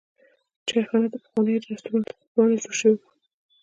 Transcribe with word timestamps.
چایخانه 0.67 1.07
د 1.11 1.15
پخوانیو 1.23 1.61
رسټورانټونو 1.71 2.19
په 2.21 2.25
بڼه 2.35 2.55
جوړه 2.61 2.75
شوې 2.79 2.95
وه. 2.99 3.07